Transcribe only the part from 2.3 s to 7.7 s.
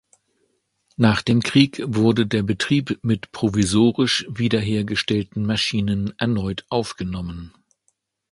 Betrieb mit provisorisch wiederhergestellten Maschinen erneut aufgenommen.